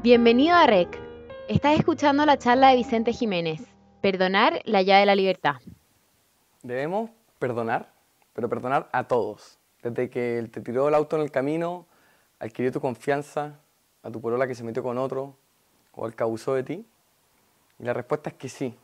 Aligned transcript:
Bienvenido 0.00 0.54
a 0.54 0.64
REC. 0.64 0.96
Estás 1.48 1.76
escuchando 1.76 2.24
la 2.24 2.38
charla 2.38 2.68
de 2.68 2.76
Vicente 2.76 3.12
Jiménez. 3.12 3.60
Perdonar 4.00 4.60
la 4.64 4.82
llave 4.82 5.00
de 5.00 5.06
la 5.06 5.16
libertad. 5.16 5.56
Debemos 6.62 7.10
perdonar, 7.40 7.92
pero 8.32 8.48
perdonar 8.48 8.88
a 8.92 9.08
todos. 9.08 9.58
Desde 9.82 10.08
que 10.08 10.38
él 10.38 10.52
te 10.52 10.60
tiró 10.60 10.86
el 10.86 10.94
auto 10.94 11.16
en 11.16 11.22
el 11.22 11.32
camino, 11.32 11.84
adquirió 12.38 12.70
tu 12.70 12.80
confianza, 12.80 13.58
a 14.04 14.10
tu 14.12 14.20
porola 14.20 14.46
que 14.46 14.54
se 14.54 14.62
metió 14.62 14.84
con 14.84 14.98
otro 14.98 15.34
o 15.90 16.04
al 16.04 16.14
que 16.14 16.22
abusó 16.22 16.54
de 16.54 16.62
ti. 16.62 16.86
Y 17.80 17.82
la 17.82 17.92
respuesta 17.92 18.30
es 18.30 18.36
que 18.36 18.48
sí. 18.48 18.78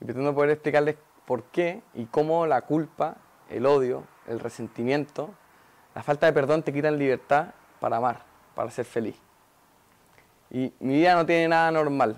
Y 0.00 0.04
pretendo 0.04 0.36
poder 0.36 0.50
explicarles 0.50 0.94
por 1.26 1.42
qué 1.46 1.82
y 1.94 2.04
cómo 2.04 2.46
la 2.46 2.60
culpa, 2.62 3.16
el 3.50 3.66
odio, 3.66 4.04
el 4.28 4.38
resentimiento, 4.38 5.34
la 5.96 6.04
falta 6.04 6.26
de 6.26 6.32
perdón 6.32 6.62
te 6.62 6.72
quitan 6.72 6.96
libertad 6.96 7.54
para 7.80 7.96
amar, 7.96 8.24
para 8.54 8.70
ser 8.70 8.84
feliz. 8.84 9.20
Y 10.54 10.72
mi 10.78 10.94
vida 10.94 11.16
no 11.16 11.26
tiene 11.26 11.48
nada 11.48 11.72
normal, 11.72 12.14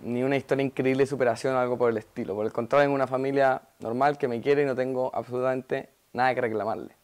ni 0.00 0.24
una 0.24 0.36
historia 0.36 0.64
increíble 0.64 1.04
de 1.04 1.06
superación 1.06 1.54
o 1.54 1.60
algo 1.60 1.78
por 1.78 1.88
el 1.88 1.96
estilo. 1.98 2.34
Por 2.34 2.44
el 2.44 2.52
contrario, 2.52 2.86
tengo 2.86 2.96
una 2.96 3.06
familia 3.06 3.62
normal 3.78 4.18
que 4.18 4.26
me 4.26 4.40
quiere 4.40 4.64
y 4.64 4.66
no 4.66 4.74
tengo 4.74 5.14
absolutamente 5.14 5.88
nada 6.12 6.34
que 6.34 6.40
reclamarle. 6.40 6.96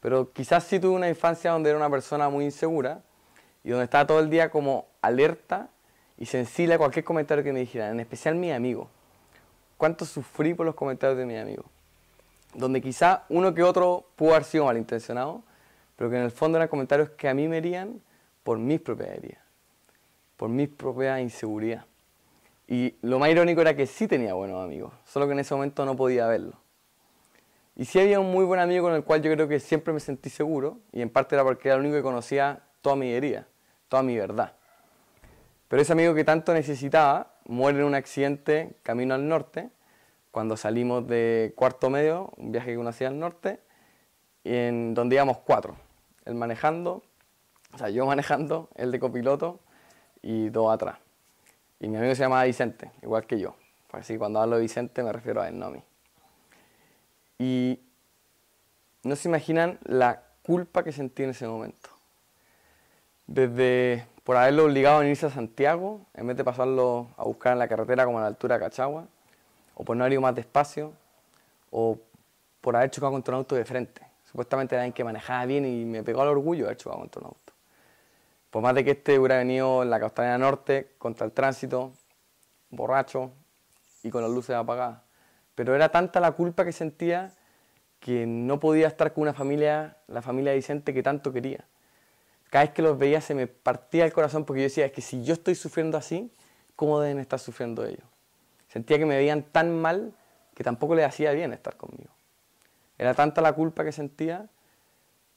Pero 0.00 0.32
quizás 0.32 0.64
sí 0.64 0.80
tuve 0.80 0.96
una 0.96 1.08
infancia 1.08 1.52
donde 1.52 1.70
era 1.70 1.78
una 1.78 1.88
persona 1.88 2.28
muy 2.28 2.44
insegura 2.44 3.02
y 3.62 3.70
donde 3.70 3.84
estaba 3.84 4.04
todo 4.04 4.18
el 4.18 4.28
día 4.30 4.50
como 4.50 4.86
alerta 5.00 5.68
y 6.18 6.26
sensible 6.26 6.74
a 6.74 6.78
cualquier 6.78 7.04
comentario 7.04 7.44
que 7.44 7.52
me 7.52 7.60
dijeran, 7.60 7.92
en 7.92 8.00
especial 8.00 8.34
mi 8.34 8.50
amigo. 8.50 8.88
¿Cuánto 9.76 10.04
sufrí 10.04 10.54
por 10.54 10.66
los 10.66 10.74
comentarios 10.74 11.18
de 11.18 11.24
mi 11.24 11.36
amigo? 11.36 11.66
Donde 12.52 12.80
quizá 12.80 13.26
uno 13.28 13.54
que 13.54 13.62
otro 13.62 14.06
pudo 14.16 14.30
haber 14.30 14.42
sido 14.42 14.64
malintencionado, 14.64 15.44
pero 15.94 16.10
que 16.10 16.16
en 16.16 16.24
el 16.24 16.32
fondo 16.32 16.58
eran 16.58 16.66
comentarios 16.66 17.10
que 17.10 17.28
a 17.28 17.34
mí 17.34 17.46
me 17.46 17.58
herían 17.58 18.00
por 18.42 18.58
mis 18.58 18.80
propias 18.80 19.10
heridas 19.10 19.49
por 20.40 20.48
mi 20.48 20.66
propia 20.66 21.20
inseguridad. 21.20 21.84
Y 22.66 22.94
lo 23.02 23.18
más 23.18 23.28
irónico 23.28 23.60
era 23.60 23.76
que 23.76 23.86
sí 23.86 24.08
tenía 24.08 24.32
buenos 24.32 24.64
amigos, 24.64 24.90
solo 25.04 25.26
que 25.26 25.32
en 25.32 25.40
ese 25.40 25.54
momento 25.54 25.84
no 25.84 25.96
podía 25.96 26.26
verlo. 26.28 26.54
Y 27.76 27.84
sí 27.84 28.00
había 28.00 28.20
un 28.20 28.32
muy 28.32 28.46
buen 28.46 28.58
amigo 28.58 28.86
con 28.86 28.94
el 28.94 29.04
cual 29.04 29.20
yo 29.20 29.30
creo 29.34 29.48
que 29.48 29.60
siempre 29.60 29.92
me 29.92 30.00
sentí 30.00 30.30
seguro, 30.30 30.78
y 30.92 31.02
en 31.02 31.10
parte 31.10 31.34
era 31.34 31.44
porque 31.44 31.68
era 31.68 31.74
el 31.74 31.82
único 31.82 31.96
que 31.96 32.02
conocía 32.02 32.62
toda 32.80 32.96
mi 32.96 33.12
herida, 33.12 33.48
toda 33.90 34.02
mi 34.02 34.16
verdad. 34.16 34.54
Pero 35.68 35.82
ese 35.82 35.92
amigo 35.92 36.14
que 36.14 36.24
tanto 36.24 36.54
necesitaba 36.54 37.34
muere 37.44 37.80
en 37.80 37.84
un 37.84 37.94
accidente 37.94 38.76
camino 38.82 39.14
al 39.14 39.28
norte, 39.28 39.68
cuando 40.30 40.56
salimos 40.56 41.06
de 41.06 41.52
cuarto 41.54 41.90
medio, 41.90 42.32
un 42.38 42.50
viaje 42.50 42.70
que 42.70 42.78
uno 42.78 42.88
hacía 42.88 43.08
al 43.08 43.18
norte, 43.18 43.60
en 44.44 44.94
donde 44.94 45.16
íbamos 45.16 45.36
cuatro. 45.40 45.76
Él 46.24 46.34
manejando, 46.34 47.02
o 47.74 47.76
sea, 47.76 47.90
yo 47.90 48.06
manejando, 48.06 48.70
él 48.76 48.90
de 48.90 48.98
copiloto, 48.98 49.60
y 50.22 50.48
dos 50.50 50.72
atrás. 50.72 50.98
Y 51.80 51.88
mi 51.88 51.96
amigo 51.96 52.14
se 52.14 52.22
llama 52.22 52.44
Vicente, 52.44 52.90
igual 53.02 53.26
que 53.26 53.38
yo. 53.38 53.54
Así 53.92 54.14
que 54.14 54.18
cuando 54.18 54.40
hablo 54.40 54.56
de 54.56 54.62
Vicente 54.62 55.02
me 55.02 55.12
refiero 55.12 55.40
a 55.40 55.48
él, 55.48 55.58
no 55.58 55.66
a 55.66 55.70
mí. 55.70 55.82
Y 57.38 57.80
no 59.02 59.16
se 59.16 59.28
imaginan 59.28 59.78
la 59.84 60.22
culpa 60.42 60.84
que 60.84 60.92
sentí 60.92 61.22
en 61.22 61.30
ese 61.30 61.48
momento. 61.48 61.88
Desde 63.26 64.06
por 64.24 64.36
haberlo 64.36 64.64
obligado 64.66 65.00
a 65.00 65.06
irse 65.06 65.26
a 65.26 65.30
Santiago, 65.30 66.02
en 66.14 66.26
vez 66.26 66.36
de 66.36 66.44
pasarlo 66.44 67.08
a 67.16 67.24
buscar 67.24 67.54
en 67.54 67.58
la 67.58 67.68
carretera 67.68 68.04
como 68.04 68.18
a 68.18 68.22
la 68.22 68.26
altura 68.26 68.56
de 68.56 68.64
Cachagua, 68.64 69.06
o 69.74 69.84
por 69.84 69.96
no 69.96 70.04
haber 70.04 70.12
ido 70.12 70.22
más 70.22 70.34
despacio, 70.34 70.92
o 71.70 71.98
por 72.60 72.76
haber 72.76 72.90
chocado 72.90 73.12
contra 73.12 73.34
un 73.34 73.38
auto 73.38 73.54
de 73.54 73.64
frente. 73.64 74.02
Supuestamente 74.30 74.74
era 74.74 74.82
alguien 74.82 74.92
que 74.92 75.02
manejaba 75.02 75.46
bien 75.46 75.64
y 75.64 75.84
me 75.84 76.02
pegó 76.02 76.22
al 76.22 76.28
orgullo 76.28 76.66
haber 76.66 76.76
chocado 76.76 77.00
contra 77.00 77.20
un 77.20 77.26
auto. 77.28 77.49
Por 78.50 78.62
más 78.62 78.74
de 78.74 78.84
que 78.84 78.92
este 78.92 79.18
hubiera 79.18 79.38
venido 79.38 79.82
en 79.82 79.90
la 79.90 80.00
costanera 80.00 80.36
norte 80.38 80.94
contra 80.98 81.24
el 81.24 81.32
tránsito, 81.32 81.92
borracho 82.70 83.32
y 84.02 84.10
con 84.10 84.22
las 84.22 84.30
luces 84.30 84.56
apagadas. 84.56 85.02
Pero 85.54 85.74
era 85.74 85.90
tanta 85.90 86.20
la 86.20 86.32
culpa 86.32 86.64
que 86.64 86.72
sentía 86.72 87.32
que 88.00 88.26
no 88.26 88.58
podía 88.58 88.88
estar 88.88 89.12
con 89.12 89.22
una 89.22 89.34
familia, 89.34 89.98
la 90.08 90.22
familia 90.22 90.52
de 90.52 90.56
Vicente 90.56 90.94
que 90.94 91.02
tanto 91.02 91.32
quería. 91.32 91.64
Cada 92.48 92.64
vez 92.64 92.74
que 92.74 92.82
los 92.82 92.98
veía 92.98 93.20
se 93.20 93.34
me 93.34 93.46
partía 93.46 94.04
el 94.04 94.12
corazón 94.12 94.44
porque 94.44 94.62
yo 94.62 94.64
decía, 94.64 94.86
es 94.86 94.92
que 94.92 95.02
si 95.02 95.22
yo 95.22 95.34
estoy 95.34 95.54
sufriendo 95.54 95.96
así, 95.96 96.32
¿cómo 96.74 96.98
deben 97.00 97.18
estar 97.20 97.38
sufriendo 97.38 97.84
ellos? 97.84 98.04
Sentía 98.68 98.98
que 98.98 99.06
me 99.06 99.16
veían 99.16 99.42
tan 99.42 99.78
mal 99.80 100.12
que 100.54 100.64
tampoco 100.64 100.94
les 100.94 101.06
hacía 101.06 101.32
bien 101.32 101.52
estar 101.52 101.76
conmigo. 101.76 102.10
Era 102.98 103.14
tanta 103.14 103.40
la 103.40 103.52
culpa 103.52 103.84
que 103.84 103.92
sentía 103.92 104.48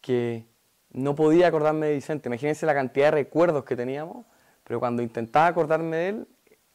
que 0.01 0.45
no 0.93 1.15
podía 1.15 1.47
acordarme 1.47 1.87
de 1.87 1.95
Vicente. 1.95 2.29
Imagínense 2.29 2.65
la 2.65 2.73
cantidad 2.73 3.07
de 3.07 3.11
recuerdos 3.11 3.65
que 3.65 3.75
teníamos, 3.75 4.25
pero 4.63 4.79
cuando 4.79 5.01
intentaba 5.01 5.47
acordarme 5.47 5.97
de 5.97 6.09
él, 6.09 6.27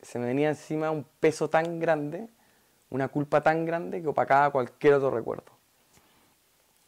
se 0.02 0.18
me 0.18 0.26
venía 0.26 0.48
encima 0.48 0.90
un 0.90 1.04
peso 1.20 1.48
tan 1.48 1.78
grande, 1.78 2.28
una 2.90 3.08
culpa 3.08 3.40
tan 3.42 3.64
grande 3.64 4.02
que 4.02 4.08
opacaba 4.08 4.50
cualquier 4.50 4.94
otro 4.94 5.10
recuerdo. 5.10 5.52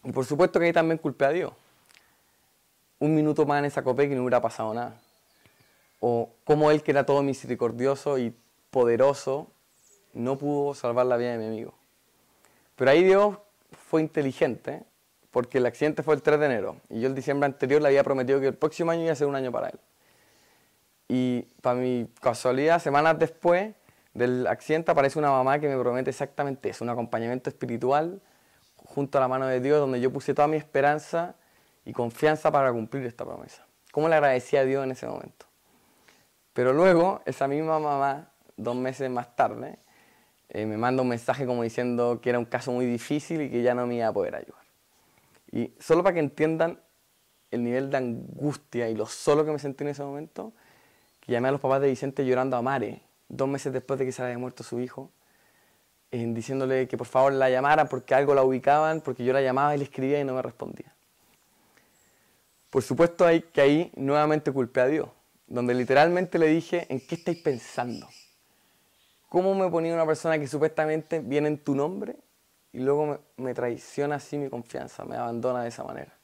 Y 0.05 0.13
por 0.13 0.25
supuesto 0.25 0.59
que 0.59 0.67
ahí 0.67 0.73
también 0.73 0.99
culpé 0.99 1.25
a 1.25 1.31
Dios. 1.31 1.53
Un 2.99 3.15
minuto 3.15 3.47
más 3.47 3.61
en 3.61 3.67
esa 3.67 3.83
copé 3.83 4.09
que 4.09 4.15
no 4.15 4.23
hubiera 4.23 4.41
pasado 4.41 4.75
nada. 4.75 5.01
O 6.01 6.31
como 6.45 6.71
Él, 6.71 6.83
que 6.83 6.91
era 6.91 7.05
todo 7.05 7.23
misericordioso 7.23 8.19
y 8.19 8.35
poderoso, 8.71 9.51
no 10.13 10.39
pudo 10.39 10.75
salvar 10.75 11.07
la 11.07 11.17
vida 11.17 11.33
de 11.33 11.39
mi 11.39 11.47
amigo. 11.47 11.75
Pero 12.77 12.91
ahí 12.91 13.05
Dios 13.05 13.37
fue 13.89 14.01
inteligente 14.01 14.83
porque 15.31 15.59
el 15.59 15.67
accidente 15.67 16.03
fue 16.03 16.15
el 16.15 16.23
3 16.23 16.41
de 16.41 16.47
enero 16.47 16.77
y 16.89 17.01
yo 17.01 17.09
el 17.09 17.15
diciembre 17.15 17.47
anterior 17.47 17.81
le 17.81 17.89
había 17.89 18.05
prometido 18.05 18.41
que 18.41 18.49
el 18.49 18.55
próximo 18.55 18.91
año 18.91 19.03
iba 19.03 19.13
a 19.13 19.17
ser 19.17 19.27
un 19.27 19.37
año 19.37 19.53
para 19.53 19.69
él. 19.69 19.79
Y 21.09 21.43
para 21.61 21.79
mi 21.79 22.09
casualidad, 22.21 22.81
semanas 22.81 23.19
después 23.19 23.75
del 24.15 24.47
accidente 24.47 24.91
aparece 24.91 25.19
una 25.19 25.31
mamá 25.31 25.59
que 25.59 25.69
me 25.69 25.79
promete 25.79 26.11
exactamente 26.11 26.69
eso, 26.71 26.85
un 26.85 26.91
acompañamiento 26.91 27.51
espiritual 27.51 28.21
junto 28.77 29.19
a 29.19 29.21
la 29.21 29.29
mano 29.29 29.47
de 29.47 29.61
Dios 29.61 29.79
donde 29.79 30.01
yo 30.01 30.13
puse 30.13 30.35
toda 30.35 30.49
mi 30.49 30.57
esperanza 30.57 31.35
y 31.85 31.93
confianza 31.93 32.51
para 32.51 32.73
cumplir 32.73 33.07
esta 33.07 33.25
promesa. 33.25 33.67
¿Cómo 33.93 34.09
le 34.09 34.15
agradecí 34.15 34.57
a 34.57 34.65
Dios 34.65 34.85
en 34.85 34.93
ese 34.93 35.07
momento? 35.07 35.47
Pero 36.53 36.73
luego, 36.73 37.23
esa 37.25 37.49
misma 37.49 37.79
mamá, 37.79 38.31
dos 38.57 38.77
meses 38.77 39.09
más 39.11 39.35
tarde, 39.35 39.79
eh, 40.49 40.67
me 40.67 40.77
manda 40.77 41.03
un 41.03 41.09
mensaje 41.09 41.47
como 41.47 41.63
diciendo 41.63 42.21
que 42.21 42.31
era 42.31 42.39
un 42.39 42.45
caso 42.45 42.73
muy 42.73 42.87
difícil 42.87 43.43
y 43.43 43.51
que 43.51 43.63
ya 43.63 43.75
no 43.75 43.87
me 43.87 43.97
iba 43.97 44.09
a 44.09 44.13
poder 44.13 44.35
ayudar. 44.35 44.61
Y 45.53 45.73
solo 45.79 46.03
para 46.03 46.15
que 46.15 46.21
entiendan 46.21 46.81
el 47.51 47.65
nivel 47.65 47.91
de 47.91 47.97
angustia 47.97 48.89
y 48.89 48.95
lo 48.95 49.07
solo 49.07 49.45
que 49.45 49.51
me 49.51 49.59
sentí 49.59 49.85
en 49.85 49.91
ese 49.91 50.03
momento, 50.03 50.53
que 51.21 51.33
llamé 51.33 51.49
a 51.49 51.53
los 51.53 51.61
papás 51.61 51.81
de 51.81 51.89
Vicente 51.89 52.25
llorando 52.25 52.57
a 52.57 52.63
Mare, 52.63 53.03
dos 53.29 53.49
meses 53.49 53.73
después 53.73 53.99
de 53.99 54.07
que 54.07 54.13
se 54.13 54.23
había 54.23 54.39
muerto 54.39 54.63
su 54.63 54.81
hijo, 54.81 55.11
en 56.13 56.35
diciéndole 56.35 56.89
que 56.89 56.97
por 56.97 57.07
favor 57.07 57.33
la 57.33 57.51
llamara 57.51 57.87
porque 57.87 58.15
algo 58.15 58.35
la 58.35 58.43
ubicaban, 58.43 59.01
porque 59.01 59.25
yo 59.25 59.33
la 59.33 59.41
llamaba 59.41 59.75
y 59.75 59.79
le 59.79 59.85
escribía 59.85 60.21
y 60.21 60.25
no 60.25 60.35
me 60.35 60.43
respondía. 60.43 60.93
Por 62.71 62.83
supuesto 62.83 63.27
hay 63.27 63.43
que 63.43 63.61
ahí 63.61 63.93
nuevamente 63.97 64.53
culpé 64.53 64.81
a 64.81 64.87
Dios, 64.87 65.09
donde 65.47 65.75
literalmente 65.75 66.39
le 66.39 66.47
dije, 66.47 66.87
¿en 66.89 67.01
qué 67.01 67.17
estáis 67.17 67.39
pensando? 67.39 68.09
¿Cómo 69.29 69.55
me 69.55 69.69
ponía 69.71 69.95
una 69.95 70.07
persona 70.07 70.39
que 70.39 70.47
supuestamente 70.47 71.21
viene 71.21 71.49
en 71.49 71.59
tu 71.59 71.75
nombre 71.75 72.17
y 72.73 72.79
luego 72.79 73.21
me, 73.37 73.55
traiciona 73.55 74.17
así 74.17 74.39
mi 74.39 74.49
confianza, 74.49 75.05
me 75.05 75.17
abandona 75.17 75.63
de 75.63 75.69
esa 75.69 75.85
manera. 75.85 76.17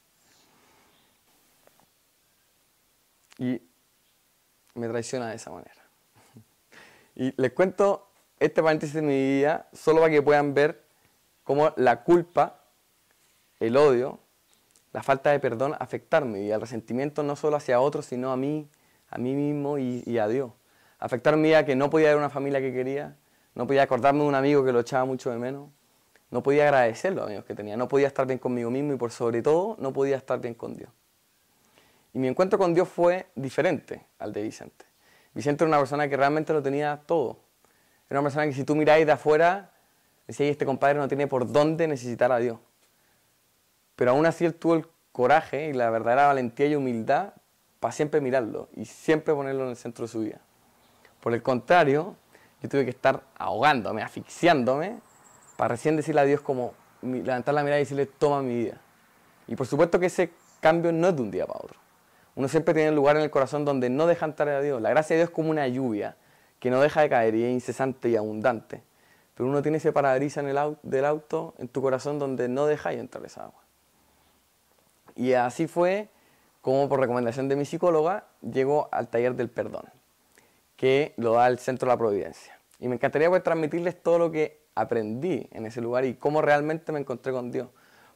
Y 3.37 3.61
me 4.75 4.87
traiciona 4.87 5.29
de 5.29 5.35
esa 5.35 5.51
manera. 5.51 5.73
Y 7.15 7.33
les 7.41 7.51
cuento 7.51 8.11
este 8.39 8.61
paréntesis 8.61 8.93
de 8.93 9.01
mi 9.01 9.15
vida 9.15 9.67
solo 9.73 10.01
para 10.01 10.11
que 10.11 10.21
puedan 10.21 10.53
ver 10.53 10.83
cómo 11.43 11.73
la 11.75 12.03
culpa, 12.03 12.61
el 13.59 13.75
odio, 13.75 14.19
la 14.93 15.03
falta 15.03 15.31
de 15.31 15.39
perdón 15.39 15.75
afectarme 15.79 16.41
y 16.41 16.51
el 16.51 16.61
resentimiento 16.61 17.23
no 17.23 17.35
solo 17.35 17.57
hacia 17.57 17.79
otros, 17.79 18.05
sino 18.05 18.31
a 18.31 18.37
mí, 18.37 18.69
a 19.09 19.17
mí 19.17 19.33
mismo 19.33 19.77
y, 19.77 20.17
a 20.17 20.27
Dios. 20.27 20.51
Afectarme 20.99 21.55
a 21.55 21.65
que 21.65 21.75
no 21.75 21.89
podía 21.89 22.09
ver 22.09 22.17
una 22.17 22.29
familia 22.29 22.59
que 22.61 22.73
quería, 22.73 23.15
no 23.55 23.67
podía 23.67 23.83
acordarme 23.83 24.21
de 24.21 24.27
un 24.27 24.35
amigo 24.35 24.63
que 24.63 24.71
lo 24.71 24.79
echaba 24.79 25.05
mucho 25.05 25.29
de 25.31 25.37
menos, 25.37 25.69
no 26.29 26.43
podía 26.43 26.63
agradecer 26.63 27.13
los 27.13 27.25
amigos 27.25 27.45
que 27.45 27.55
tenía, 27.55 27.77
no 27.77 27.87
podía 27.87 28.07
estar 28.07 28.25
bien 28.25 28.39
conmigo 28.39 28.69
mismo 28.69 28.93
y 28.93 28.97
por 28.97 29.11
sobre 29.11 29.41
todo 29.41 29.75
no 29.79 29.93
podía 29.93 30.17
estar 30.17 30.39
bien 30.39 30.53
con 30.53 30.75
Dios. 30.75 30.89
Y 32.13 32.19
mi 32.19 32.27
encuentro 32.27 32.57
con 32.59 32.73
Dios 32.73 32.89
fue 32.89 33.27
diferente 33.35 34.05
al 34.19 34.33
de 34.33 34.41
Vicente. 34.41 34.85
Vicente 35.33 35.63
era 35.63 35.69
una 35.69 35.77
persona 35.77 36.09
que 36.09 36.17
realmente 36.17 36.51
lo 36.51 36.63
tenía 36.63 37.01
todo. 37.05 37.37
Era 38.09 38.19
una 38.19 38.27
persona 38.27 38.45
que 38.47 38.53
si 38.53 38.63
tú 38.63 38.75
miráis 38.75 39.05
de 39.05 39.11
afuera, 39.11 39.71
decías, 40.25 40.49
este 40.49 40.65
compadre 40.65 40.97
no 40.97 41.07
tiene 41.07 41.27
por 41.27 41.49
dónde 41.51 41.87
necesitar 41.87 42.31
a 42.31 42.39
Dios. 42.39 42.57
Pero 43.95 44.11
aún 44.11 44.25
así 44.25 44.45
él 44.45 44.55
tuvo 44.55 44.75
el 44.75 44.87
coraje 45.11 45.67
y 45.69 45.73
la 45.73 45.89
verdadera 45.89 46.27
valentía 46.27 46.67
y 46.67 46.75
humildad 46.75 47.33
para 47.79 47.91
siempre 47.91 48.19
mirarlo 48.21 48.69
y 48.75 48.85
siempre 48.85 49.33
ponerlo 49.33 49.63
en 49.63 49.69
el 49.69 49.75
centro 49.75 50.05
de 50.05 50.11
su 50.11 50.21
vida. 50.21 50.39
Por 51.21 51.33
el 51.33 51.41
contrario, 51.43 52.15
yo 52.61 52.69
tuve 52.69 52.83
que 52.83 52.91
estar 52.91 53.21
ahogándome, 53.37 54.01
asfixiándome 54.01 54.99
para 55.57 55.69
recién 55.69 55.97
decirle 55.97 56.21
a 56.21 56.23
Dios 56.23 56.39
como 56.39 56.73
levantar 57.01 57.53
la 57.53 57.63
mirada 57.63 57.79
y 57.79 57.83
decirle, 57.83 58.05
toma 58.05 58.41
mi 58.41 58.55
vida. 58.55 58.79
Y 59.47 59.55
por 59.55 59.67
supuesto 59.67 59.99
que 59.99 60.05
ese 60.05 60.31
cambio 60.61 60.91
no 60.91 61.09
es 61.09 61.15
de 61.15 61.21
un 61.21 61.31
día 61.31 61.45
para 61.45 61.59
otro. 61.59 61.77
Uno 62.35 62.47
siempre 62.47 62.73
tiene 62.73 62.89
un 62.89 62.95
lugar 62.95 63.17
en 63.17 63.23
el 63.23 63.31
corazón 63.31 63.65
donde 63.65 63.89
no 63.89 64.05
deja 64.05 64.25
entrar 64.25 64.49
a 64.49 64.61
Dios. 64.61 64.81
La 64.81 64.89
gracia 64.89 65.15
de 65.15 65.21
Dios 65.21 65.29
es 65.29 65.35
como 65.35 65.49
una 65.49 65.67
lluvia 65.67 66.15
que 66.59 66.69
no 66.69 66.79
deja 66.81 67.01
de 67.01 67.09
caer 67.09 67.35
y 67.35 67.43
es 67.43 67.51
incesante 67.51 68.09
y 68.09 68.15
abundante. 68.15 68.83
Pero 69.35 69.49
uno 69.49 69.61
tiene 69.61 69.77
ese 69.77 69.91
parabrisas 69.91 70.43
en 70.43 70.49
el 70.51 70.57
auto, 70.57 70.79
del 70.83 71.05
auto 71.05 71.53
en 71.57 71.67
tu 71.67 71.81
corazón 71.81 72.19
donde 72.19 72.47
no 72.47 72.65
deja 72.65 72.89
de 72.89 72.99
entrar 72.99 73.25
esa 73.25 73.45
agua. 73.45 73.61
Y 75.15 75.33
así 75.33 75.67
fue 75.67 76.09
como 76.61 76.87
por 76.89 76.99
recomendación 76.99 77.47
de 77.47 77.55
mi 77.55 77.65
psicóloga 77.65 78.25
llego 78.41 78.89
al 78.91 79.07
taller 79.07 79.35
del 79.35 79.49
perdón, 79.49 79.85
que 80.75 81.13
lo 81.17 81.33
da 81.33 81.47
el 81.47 81.59
Centro 81.59 81.87
de 81.87 81.93
la 81.93 81.97
Providencia. 81.97 82.56
Y 82.79 82.87
me 82.87 82.95
encantaría 82.95 83.27
poder 83.27 83.43
transmitirles 83.43 84.01
todo 84.01 84.19
lo 84.19 84.31
que 84.31 84.67
aprendí 84.75 85.47
en 85.51 85.65
ese 85.65 85.81
lugar 85.81 86.05
y 86.05 86.15
cómo 86.15 86.41
realmente 86.41 86.91
me 86.91 86.99
encontré 86.99 87.31
con 87.31 87.51
Dios. 87.51 87.69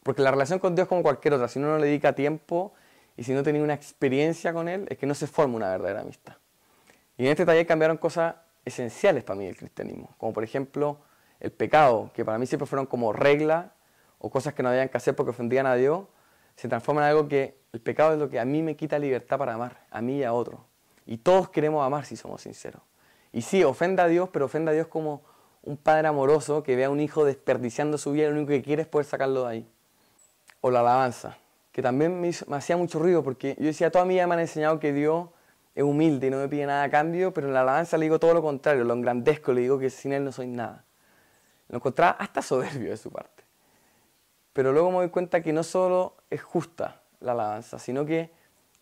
Porque 0.03 0.21
la 0.21 0.31
relación 0.31 0.59
con 0.59 0.75
Dios 0.75 0.85
es 0.85 0.89
como 0.89 1.03
cualquier 1.03 1.33
otra. 1.33 1.47
Si 1.47 1.59
uno 1.59 1.69
no 1.69 1.77
le 1.77 1.87
dedica 1.87 2.13
tiempo 2.13 2.73
y 3.17 3.23
si 3.23 3.33
no 3.33 3.43
tiene 3.43 3.61
una 3.61 3.73
experiencia 3.73 4.53
con 4.53 4.67
Él, 4.67 4.87
es 4.89 4.97
que 4.97 5.05
no 5.05 5.15
se 5.15 5.27
forma 5.27 5.55
una 5.55 5.69
verdadera 5.69 6.01
amistad. 6.01 6.37
Y 7.17 7.25
en 7.25 7.31
este 7.31 7.45
taller 7.45 7.65
cambiaron 7.67 7.97
cosas 7.97 8.35
esenciales 8.65 9.23
para 9.23 9.37
mí 9.37 9.45
del 9.45 9.55
cristianismo, 9.55 10.13
como 10.17 10.33
por 10.33 10.43
ejemplo 10.43 10.99
el 11.39 11.51
pecado, 11.51 12.11
que 12.13 12.23
para 12.23 12.37
mí 12.37 12.45
siempre 12.45 12.67
fueron 12.67 12.85
como 12.85 13.13
reglas 13.13 13.67
o 14.19 14.29
cosas 14.29 14.53
que 14.53 14.63
no 14.63 14.69
habían 14.69 14.89
que 14.89 14.97
hacer 14.97 15.15
porque 15.15 15.31
ofendían 15.31 15.65
a 15.65 15.75
Dios, 15.75 16.05
se 16.55 16.67
transforma 16.67 17.01
en 17.01 17.07
algo 17.07 17.27
que 17.27 17.59
el 17.73 17.81
pecado 17.81 18.13
es 18.13 18.19
lo 18.19 18.29
que 18.29 18.39
a 18.39 18.45
mí 18.45 18.61
me 18.61 18.75
quita 18.75 18.99
libertad 18.99 19.37
para 19.37 19.55
amar, 19.55 19.85
a 19.89 20.01
mí 20.01 20.17
y 20.17 20.23
a 20.23 20.33
otro. 20.33 20.65
Y 21.05 21.17
todos 21.17 21.49
queremos 21.49 21.85
amar 21.85 22.05
si 22.05 22.15
somos 22.15 22.41
sinceros. 22.41 22.81
Y 23.33 23.41
sí, 23.41 23.63
ofenda 23.63 24.03
a 24.03 24.07
Dios, 24.07 24.29
pero 24.31 24.45
ofenda 24.45 24.71
a 24.71 24.73
Dios 24.73 24.87
como 24.87 25.23
un 25.63 25.77
padre 25.77 26.07
amoroso 26.07 26.63
que 26.63 26.75
ve 26.75 26.85
a 26.85 26.89
un 26.89 26.99
hijo 26.99 27.23
desperdiciando 27.23 27.97
su 27.97 28.11
vida 28.11 28.25
y 28.25 28.29
lo 28.29 28.35
único 28.35 28.49
que 28.49 28.61
quiere 28.61 28.81
es 28.81 28.87
poder 28.87 29.05
sacarlo 29.05 29.43
de 29.43 29.49
ahí. 29.49 29.71
O 30.59 30.71
la 30.71 30.81
alabanza, 30.81 31.37
que 31.71 31.81
también 31.81 32.19
me, 32.19 32.29
hacía 32.29 32.77
mucho 32.77 32.99
ruido 32.99 33.23
porque 33.23 33.55
yo 33.57 33.65
decía, 33.65 33.91
toda 33.91 34.05
mi 34.05 34.15
vida 34.15 34.27
me 34.27 34.33
han 34.33 34.41
enseñado 34.41 34.79
que 34.79 34.91
Dios 34.91 35.29
es 35.73 35.83
humilde 35.83 36.27
y 36.27 36.29
no 36.29 36.37
me 36.37 36.49
pide 36.49 36.65
nada 36.65 36.83
a 36.83 36.89
cambio, 36.89 37.33
pero 37.33 37.47
en 37.47 37.53
la 37.53 37.61
alabanza 37.61 37.97
le 37.97 38.05
digo 38.05 38.19
todo 38.19 38.33
lo 38.33 38.41
contrario, 38.41 38.83
lo 38.83 38.93
engrandezco, 38.93 39.53
le 39.53 39.61
digo 39.61 39.79
que 39.79 39.89
sin 39.89 40.13
Él 40.13 40.23
no 40.23 40.31
soy 40.31 40.47
nada. 40.47 40.83
Lo 41.69 41.77
encontraba 41.77 42.11
hasta 42.11 42.41
soberbio 42.41 42.89
de 42.89 42.97
su 42.97 43.11
parte. 43.11 43.43
Pero 44.53 44.73
luego 44.73 44.91
me 44.91 44.97
doy 44.97 45.09
cuenta 45.09 45.41
que 45.41 45.53
no 45.53 45.63
solo 45.63 46.17
es 46.29 46.41
justa 46.41 47.01
la 47.21 47.31
alabanza, 47.31 47.79
sino 47.79 48.05
que 48.05 48.31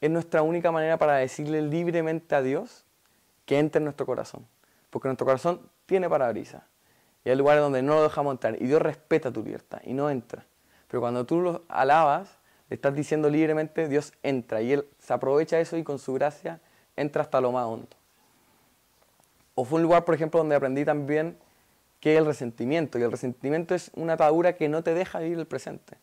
es 0.02 0.10
nuestra 0.10 0.42
única 0.42 0.72
manera 0.72 0.98
para 0.98 1.18
decirle 1.18 1.62
libremente 1.62 2.34
a 2.34 2.42
Dios 2.42 2.86
que 3.50 3.58
entre 3.58 3.80
en 3.80 3.86
nuestro 3.86 4.06
corazón. 4.06 4.46
Porque 4.92 5.08
nuestro 5.08 5.26
corazón 5.26 5.60
tiene 5.88 6.08
parabrisas. 6.08 6.62
Y 7.26 7.32
hay 7.32 7.36
lugares 7.36 7.64
donde 7.64 7.82
no 7.82 7.96
lo 7.96 8.04
dejamos 8.04 8.34
entrar. 8.34 8.62
Y 8.62 8.68
Dios 8.68 8.80
respeta 8.80 9.32
tu 9.32 9.44
libertad 9.44 9.82
y 9.86 9.94
no 9.94 10.08
entra. 10.12 10.46
Pero 10.88 11.02
cuando 11.02 11.26
tú 11.26 11.42
lo 11.42 11.64
alabas, 11.68 12.38
le 12.70 12.76
estás 12.76 12.94
diciendo 12.94 13.28
libremente, 13.28 13.88
Dios 13.88 14.14
entra. 14.22 14.62
Y 14.62 14.74
Él 14.74 14.88
se 15.00 15.14
aprovecha 15.14 15.60
eso 15.60 15.78
y 15.78 15.84
con 15.84 15.98
su 15.98 16.14
gracia 16.14 16.62
entra 16.96 17.24
hasta 17.24 17.42
lo 17.42 17.52
más 17.52 17.66
hondo. 17.66 17.98
O 19.56 19.66
fue 19.66 19.78
un 19.78 19.82
lugar, 19.82 20.06
por 20.06 20.14
ejemplo, 20.14 20.38
donde 20.38 20.54
aprendí 20.54 20.86
también 20.86 21.36
que 22.00 22.18
el 22.18 22.28
resentimiento. 22.28 23.00
Y 23.00 23.02
el 23.02 23.12
resentimiento 23.12 23.74
es 23.74 23.90
una 23.96 24.14
atadura 24.14 24.54
que 24.54 24.70
no 24.70 24.84
te 24.84 24.94
deja 24.94 25.18
vivir 25.18 25.40
el 25.40 25.48
presente. 25.48 25.98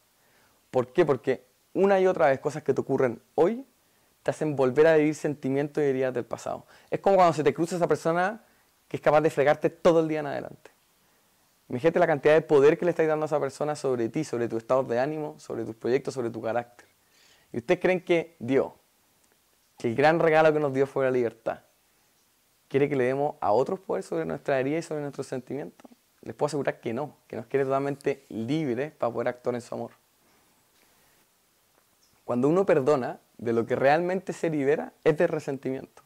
¿Por 0.73 0.89
qué? 0.89 1.07
Porque 1.07 1.45
una 1.75 2.01
y 2.01 2.09
otra 2.09 2.27
vez 2.27 2.41
cosas 2.41 2.65
que 2.65 2.75
te 2.75 2.81
ocurren 2.81 3.23
hoy 3.37 3.65
te 4.27 4.33
hacen 4.33 4.57
volver 4.57 4.89
a 4.89 4.97
vivir 4.97 5.15
sentimientos 5.15 5.81
y 5.85 5.87
heridas 5.87 6.13
del 6.13 6.25
pasado. 6.25 6.67
Es 6.91 6.99
como 6.99 7.15
cuando 7.15 7.33
se 7.33 7.45
te 7.45 7.55
cruza 7.55 7.77
esa 7.77 7.87
persona 7.87 8.43
que 8.89 8.97
es 8.97 9.01
capaz 9.01 9.21
de 9.21 9.31
fregarte 9.31 9.71
todo 9.71 10.01
el 10.01 10.09
día 10.09 10.19
en 10.19 10.27
adelante. 10.27 10.73
Imagínate 11.69 12.01
la 12.01 12.09
cantidad 12.09 12.35
de 12.35 12.43
poder 12.43 12.77
que 12.77 12.85
le 12.85 12.91
estáis 12.91 13.09
dando 13.09 13.23
a 13.23 13.29
esa 13.29 13.39
persona 13.39 13.77
sobre 13.77 14.09
ti, 14.09 14.25
sobre 14.25 14.49
tu 14.49 14.57
estado 14.57 14.83
de 14.83 14.99
ánimo, 14.99 15.39
sobre 15.39 15.65
tus 15.65 15.77
proyectos, 15.77 16.13
sobre 16.13 16.31
tu 16.31 16.43
carácter. 16.43 16.89
Y 17.53 17.59
ustedes 17.59 17.79
creen 17.79 18.01
que 18.01 18.35
Dios, 18.41 18.73
que 19.79 19.87
el 19.87 19.95
gran 19.95 20.19
regalo 20.19 20.53
que 20.53 20.59
nos 20.59 20.75
dio 20.75 20.89
fue 20.89 21.05
la 21.05 21.13
libertad, 21.13 21.61
quiere 22.67 22.89
que 22.89 22.97
le 22.97 23.05
demos 23.05 23.37
a 23.41 23.53
otros 23.53 23.79
poder 23.79 24.03
sobre 24.03 24.25
nuestra 24.25 24.59
herida 24.59 24.79
y 24.79 24.83
sobre 24.83 25.03
nuestros 25.03 25.29
sentimientos? 25.29 25.89
Les 26.23 26.35
puedo 26.35 26.49
asegurar 26.49 26.81
que 26.81 26.93
no, 26.93 27.15
que 27.29 27.37
nos 27.37 27.47
quiere 27.47 27.65
totalmente 27.65 28.27
libres 28.29 28.91
para 28.91 29.13
poder 29.13 29.29
actuar 29.29 29.55
en 29.55 29.61
su 29.61 29.73
amor. 29.73 29.93
Cuando 32.25 32.49
uno 32.49 32.67
perdona, 32.67 33.21
de 33.39 33.53
lo 33.53 33.67
que 33.67 33.77
realmente 33.77 34.33
se 34.33 34.51
libera 34.51 34.93
es 35.05 35.17
de 35.17 35.27
resentimiento. 35.27 36.03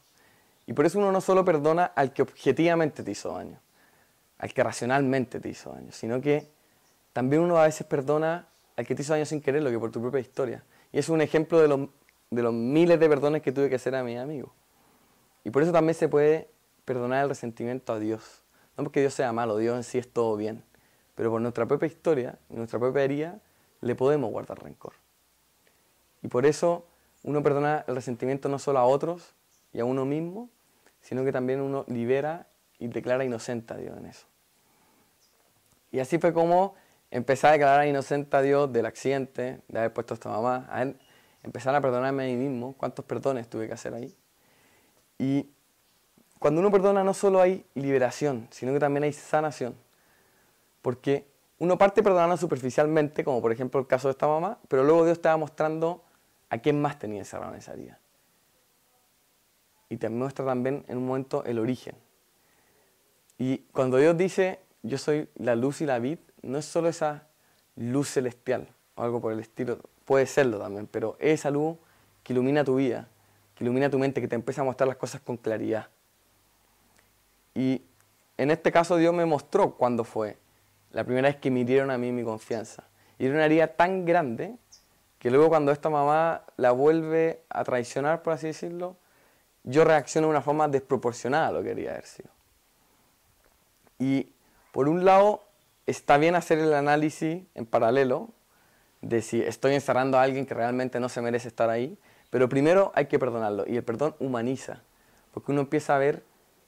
Y 0.66 0.72
por 0.72 0.86
eso 0.86 0.98
uno 0.98 1.12
no 1.12 1.20
solo 1.20 1.44
perdona 1.44 1.84
al 1.84 2.12
que 2.12 2.22
objetivamente 2.22 3.02
te 3.02 3.10
hizo 3.10 3.34
daño, 3.34 3.60
al 4.38 4.52
que 4.52 4.62
racionalmente 4.62 5.40
te 5.40 5.48
hizo 5.48 5.72
daño, 5.72 5.90
sino 5.92 6.20
que 6.20 6.48
también 7.12 7.42
uno 7.42 7.58
a 7.58 7.64
veces 7.64 7.86
perdona 7.86 8.46
al 8.76 8.86
que 8.86 8.94
te 8.94 9.02
hizo 9.02 9.12
daño 9.12 9.26
sin 9.26 9.40
quererlo, 9.40 9.70
que 9.70 9.78
por 9.78 9.90
tu 9.90 10.00
propia 10.00 10.20
historia. 10.20 10.62
Y 10.92 10.98
es 10.98 11.08
un 11.08 11.20
ejemplo 11.20 11.60
de 11.60 11.68
los, 11.68 11.88
de 12.30 12.42
los 12.42 12.52
miles 12.52 13.00
de 13.00 13.08
perdones 13.08 13.42
que 13.42 13.52
tuve 13.52 13.68
que 13.68 13.76
hacer 13.76 13.94
a 13.94 14.02
mi 14.02 14.16
amigo. 14.16 14.52
Y 15.44 15.50
por 15.50 15.62
eso 15.62 15.72
también 15.72 15.94
se 15.94 16.08
puede 16.08 16.48
perdonar 16.84 17.24
el 17.24 17.28
resentimiento 17.28 17.92
a 17.92 17.98
Dios. 17.98 18.42
No 18.76 18.84
porque 18.84 19.00
Dios 19.00 19.14
sea 19.14 19.32
malo, 19.32 19.56
Dios 19.56 19.76
en 19.76 19.84
sí 19.84 19.98
es 19.98 20.12
todo 20.12 20.36
bien. 20.36 20.62
Pero 21.14 21.30
por 21.30 21.40
nuestra 21.40 21.66
propia 21.66 21.86
historia 21.86 22.38
nuestra 22.48 22.78
propia 22.78 23.02
herida 23.02 23.40
le 23.80 23.94
podemos 23.94 24.30
guardar 24.30 24.62
rencor. 24.62 24.94
Y 26.22 26.28
por 26.28 26.46
eso 26.46 26.86
uno 27.22 27.42
perdona 27.42 27.84
el 27.86 27.94
resentimiento 27.94 28.48
no 28.48 28.58
solo 28.58 28.78
a 28.78 28.84
otros 28.84 29.34
y 29.72 29.80
a 29.80 29.84
uno 29.84 30.04
mismo, 30.04 30.48
sino 31.00 31.24
que 31.24 31.32
también 31.32 31.60
uno 31.60 31.84
libera 31.88 32.46
y 32.78 32.88
declara 32.88 33.24
inocente 33.24 33.74
a 33.74 33.76
Dios 33.76 33.96
en 33.96 34.06
eso. 34.06 34.26
Y 35.92 35.98
así 35.98 36.18
fue 36.18 36.32
como 36.32 36.74
empecé 37.10 37.48
a 37.48 37.52
declarar 37.52 37.86
inocente 37.86 38.36
a 38.36 38.42
Dios 38.42 38.72
del 38.72 38.86
accidente, 38.86 39.60
de 39.68 39.78
haber 39.78 39.92
puesto 39.92 40.14
a 40.14 40.16
esta 40.16 40.30
mamá, 40.30 40.66
a 40.70 40.82
él, 40.82 40.96
empezar 41.42 41.74
a 41.74 41.80
perdonarme 41.80 42.24
a 42.24 42.26
mí 42.26 42.36
mismo, 42.36 42.74
cuántos 42.76 43.04
perdones 43.04 43.48
tuve 43.48 43.66
que 43.66 43.74
hacer 43.74 43.94
ahí. 43.94 44.14
Y 45.18 45.50
cuando 46.38 46.60
uno 46.60 46.70
perdona 46.70 47.04
no 47.04 47.12
solo 47.12 47.40
hay 47.40 47.66
liberación, 47.74 48.48
sino 48.50 48.72
que 48.72 48.78
también 48.78 49.04
hay 49.04 49.12
sanación. 49.12 49.74
Porque 50.80 51.26
uno 51.58 51.76
parte 51.76 52.02
perdonando 52.02 52.36
superficialmente, 52.36 53.24
como 53.24 53.42
por 53.42 53.52
ejemplo 53.52 53.80
el 53.80 53.86
caso 53.86 54.08
de 54.08 54.12
esta 54.12 54.26
mamá, 54.26 54.58
pero 54.68 54.84
luego 54.84 55.04
Dios 55.04 55.20
te 55.20 55.28
va 55.28 55.36
mostrando 55.36 56.02
a 56.50 56.58
quién 56.58 56.80
más 56.80 56.98
tenía 56.98 57.20
encerrado 57.20 57.52
en 57.52 57.58
esa 57.58 57.72
herida. 57.72 57.98
Y 59.88 59.96
te 59.96 60.08
muestra 60.08 60.44
también 60.44 60.84
en 60.88 60.98
un 60.98 61.06
momento 61.06 61.44
el 61.44 61.58
origen. 61.58 61.94
Y 63.38 63.58
cuando 63.72 63.96
Dios 63.96 64.16
dice, 64.16 64.60
yo 64.82 64.98
soy 64.98 65.28
la 65.36 65.56
luz 65.56 65.80
y 65.80 65.86
la 65.86 65.98
vid, 65.98 66.18
no 66.42 66.58
es 66.58 66.64
solo 66.64 66.88
esa 66.88 67.28
luz 67.76 68.10
celestial 68.10 68.68
o 68.96 69.02
algo 69.02 69.20
por 69.20 69.32
el 69.32 69.40
estilo, 69.40 69.80
puede 70.04 70.26
serlo 70.26 70.58
también, 70.58 70.86
pero 70.86 71.16
es 71.18 71.40
esa 71.40 71.50
luz 71.50 71.76
que 72.22 72.32
ilumina 72.32 72.64
tu 72.64 72.76
vida, 72.76 73.08
que 73.54 73.64
ilumina 73.64 73.88
tu 73.88 73.98
mente, 73.98 74.20
que 74.20 74.28
te 74.28 74.34
empieza 74.34 74.60
a 74.60 74.64
mostrar 74.64 74.88
las 74.88 74.96
cosas 74.96 75.20
con 75.20 75.36
claridad. 75.36 75.88
Y 77.54 77.82
en 78.36 78.50
este 78.50 78.72
caso 78.72 78.96
Dios 78.96 79.14
me 79.14 79.24
mostró 79.24 79.76
cuándo 79.76 80.04
fue 80.04 80.36
la 80.92 81.04
primera 81.04 81.28
vez 81.28 81.36
que 81.36 81.50
me 81.50 81.64
dieron 81.64 81.90
a 81.90 81.98
mí 81.98 82.12
mi 82.12 82.24
confianza. 82.24 82.84
Y 83.18 83.26
era 83.26 83.34
una 83.34 83.46
herida 83.46 83.68
tan 83.68 84.04
grande 84.04 84.56
que 85.20 85.30
luego 85.30 85.50
cuando 85.50 85.70
esta 85.70 85.90
mamá 85.90 86.42
la 86.56 86.72
vuelve 86.72 87.42
a 87.50 87.62
traicionar, 87.62 88.22
por 88.22 88.32
así 88.32 88.48
decirlo, 88.48 88.96
yo 89.62 89.84
reacciono 89.84 90.26
de 90.26 90.30
una 90.30 90.40
forma 90.40 90.66
desproporcionada 90.66 91.48
a 91.48 91.52
lo 91.52 91.62
que 91.62 91.68
quería 91.68 91.90
haber 91.90 92.06
sido. 92.06 92.30
Y 93.98 94.32
por 94.72 94.88
un 94.88 95.04
lado, 95.04 95.44
está 95.86 96.16
bien 96.16 96.34
hacer 96.34 96.58
el 96.58 96.72
análisis 96.72 97.44
en 97.54 97.66
paralelo 97.66 98.30
de 99.02 99.20
si 99.20 99.42
estoy 99.42 99.74
encerrando 99.74 100.18
a 100.18 100.22
alguien 100.22 100.46
que 100.46 100.54
realmente 100.54 101.00
no 101.00 101.10
se 101.10 101.20
merece 101.20 101.48
estar 101.48 101.68
ahí, 101.68 101.98
pero 102.30 102.48
primero 102.48 102.90
hay 102.94 103.06
que 103.06 103.18
perdonarlo 103.18 103.64
y 103.66 103.76
el 103.76 103.84
perdón 103.84 104.16
humaniza, 104.20 104.82
porque 105.32 105.52
uno 105.52 105.60
empieza 105.60 105.96
a 105.96 105.98
ver 105.98 106.22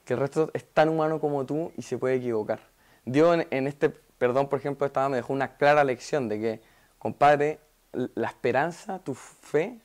que 0.05 0.13
el 0.13 0.19
resto 0.19 0.51
es 0.53 0.63
tan 0.63 0.89
humano 0.89 1.19
como 1.19 1.43
tú 1.45 1.71
y 1.75 1.81
se 1.81 1.97
puede 1.97 2.15
equivocar. 2.15 2.59
Dios 3.03 3.45
en, 3.49 3.67
este 3.67 3.89
perdón, 3.89 4.47
por 4.47 4.59
ejemplo, 4.59 4.85
estaba, 4.85 5.09
me 5.09 5.17
dejó 5.17 5.33
una 5.33 5.57
clara 5.57 5.83
lección 5.83 6.29
de 6.29 6.39
que, 6.39 6.61
compadre, 6.99 7.59
la 7.93 8.27
esperanza, 8.27 8.99
tu 8.99 9.13
fe, 9.13 9.79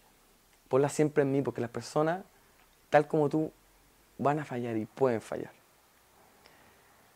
ponla 0.69 0.89
siempre 0.89 1.23
en 1.23 1.33
mí, 1.33 1.43
porque 1.43 1.61
las 1.61 1.71
personas, 1.71 2.25
tal 2.91 3.07
como 3.07 3.29
tú, 3.29 3.53
van 4.19 4.41
a 4.41 4.45
fallar 4.45 4.77
y 4.77 4.87
pueden 4.87 5.21
fallar. 5.21 5.53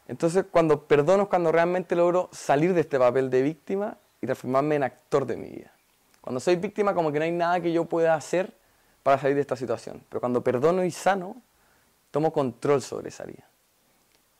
Entonces, 0.09 0.45
cuando 0.51 0.87
perdono 0.87 1.25
es 1.25 1.29
cuando 1.29 1.53
realmente 1.53 1.97
logro 1.97 2.29
salir 2.33 2.75
de 2.75 2.83
este 2.83 2.99
papel 2.99 3.31
de 3.31 3.43
víctima 3.43 3.97
y 4.21 4.27
transformarme 4.27 4.77
en 4.77 4.83
actor 4.85 5.27
de 5.27 5.37
mi 5.37 5.49
vida. 5.49 5.73
Cuando 6.21 6.39
soy 6.39 6.57
víctima, 6.57 6.95
como 6.95 7.11
que 7.11 7.19
no 7.19 7.25
hay 7.25 7.33
nada 7.33 7.61
que 7.61 7.73
yo 7.73 7.85
pueda 7.87 8.15
hacer 8.15 8.55
para 9.03 9.19
salir 9.19 9.35
de 9.35 9.41
esta 9.41 9.57
situación. 9.57 10.03
Pero 10.09 10.21
cuando 10.21 10.45
perdono 10.45 10.85
y 10.85 10.91
sano, 10.91 11.43
tomo 12.11 12.33
control 12.33 12.83
sobre 12.83 13.09
esa 13.09 13.25
vida. 13.25 13.49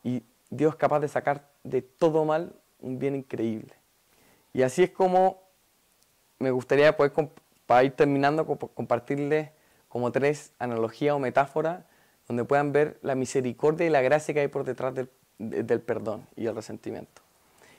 Y 0.03 0.23
Dios 0.49 0.73
es 0.73 0.79
capaz 0.79 0.99
de 0.99 1.07
sacar 1.07 1.49
de 1.63 1.81
todo 1.81 2.23
mal 2.23 2.53
un 2.79 2.99
bien 2.99 3.15
increíble. 3.15 3.73
Y 4.53 4.61
así 4.61 4.83
es 4.83 4.91
como 4.91 5.42
me 6.43 6.51
gustaría 6.51 6.95
poder, 6.95 7.11
para 7.65 7.83
ir 7.83 7.93
terminando, 7.93 8.45
compartirles 8.45 9.49
como 9.87 10.11
tres 10.11 10.51
analogías 10.59 11.15
o 11.15 11.19
metáforas 11.19 11.83
donde 12.27 12.45
puedan 12.45 12.71
ver 12.71 12.99
la 13.01 13.15
misericordia 13.15 13.87
y 13.87 13.89
la 13.89 14.01
gracia 14.01 14.33
que 14.33 14.41
hay 14.41 14.47
por 14.47 14.63
detrás 14.63 14.93
del, 14.93 15.81
perdón 15.81 16.27
y 16.35 16.45
el 16.45 16.55
resentimiento. 16.55 17.21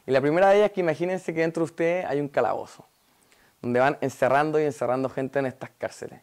Y 0.06 0.10
la 0.10 0.20
primera 0.20 0.50
de 0.50 0.56
ellas 0.56 0.68
es 0.68 0.72
que 0.72 0.80
imagínense 0.80 1.32
que 1.32 1.40
dentro 1.40 1.62
de 1.62 1.64
ustedes 1.64 2.04
hay 2.06 2.20
un 2.20 2.28
calabozo, 2.28 2.84
donde 3.62 3.80
van 3.80 3.96
encerrando 4.00 4.60
y 4.60 4.64
encerrando 4.64 5.08
gente 5.08 5.38
en 5.38 5.46
estas 5.46 5.70
cárceles. 5.78 6.20